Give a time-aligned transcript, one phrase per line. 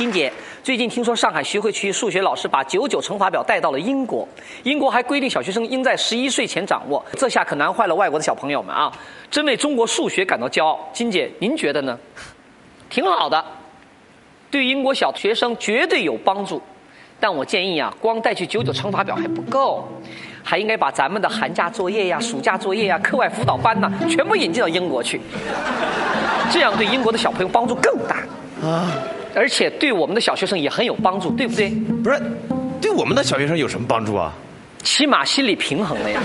[0.00, 0.32] 金姐，
[0.62, 4.26] 最近听说上海徐汇区数学老师把九九乘法表带到了英国，
[4.62, 8.90] 英国还规定小学生应在十一岁前掌握，这下可难坏了外国的小朋友们啊！
[9.30, 10.88] 真为中国数学感到骄傲。
[10.90, 11.98] 金姐，您觉得呢？
[12.88, 13.44] 挺好的，
[14.50, 16.62] 对英国小学生绝对有帮助。
[17.20, 19.86] 但我建议啊，光带去九九乘法表还不够，
[20.42, 25.20] 还应该把咱们的寒假作业呀、暑假作业呀、课外辅导班呐，全部引进到英国去，
[26.50, 28.24] 这样对英国的小朋友帮助更大
[28.62, 28.92] 啊！
[29.34, 31.70] 而且对我们的小学生也很有帮助，对不对？
[32.02, 32.20] 不是，
[32.80, 34.32] 对我们的小学生有什么帮助啊？
[34.82, 36.20] 起码心理平衡了呀。